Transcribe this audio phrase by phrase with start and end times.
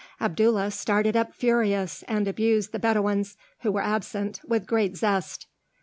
[0.19, 5.45] Abdullah started up furious, and abused the Bedouins, who were absent, with great zest.